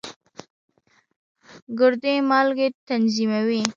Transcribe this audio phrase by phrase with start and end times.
[1.77, 3.61] ګردې مالګې تنظیموي.